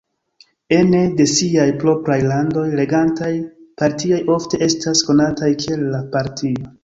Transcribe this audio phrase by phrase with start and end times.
[0.75, 3.29] Ene de siaj propraj landoj, regantaj
[3.81, 6.67] partioj ofte estas konataj kiel "la Partio".